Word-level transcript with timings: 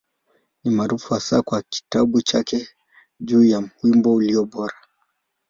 Ni 0.63 0.71
maarufu 0.71 1.13
hasa 1.13 1.41
kwa 1.41 1.61
kitabu 1.69 2.21
chake 2.21 2.67
juu 3.19 3.43
ya 3.43 3.69
Wimbo 3.83 4.13
Ulio 4.15 4.45
Bora. 4.45 4.73